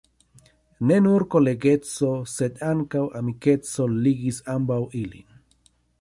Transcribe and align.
Ne 0.91 0.95
nur 1.07 1.25
kolegeco, 1.35 2.09
sed 2.37 2.57
ankaŭ 2.71 3.03
amikeco 3.21 3.87
ligis 4.07 4.41
ambaŭ 4.55 4.83
ilin. 5.03 5.41